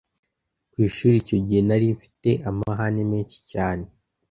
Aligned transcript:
Ku 0.71 0.77
ishuli 0.87 1.15
icyo 1.21 1.37
gihe 1.45 1.61
nari 1.67 1.85
mfite 1.95 2.29
amahane 2.49 3.01
menshi 3.11 3.37
cyane 3.51 3.85